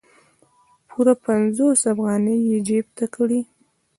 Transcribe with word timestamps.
پوره 0.89 1.13
پنځوس 1.25 1.79
افغانۍ 1.93 2.37
یې 2.49 2.57
جیب 2.67 2.85
ته 2.97 3.05
کړې. 3.15 3.41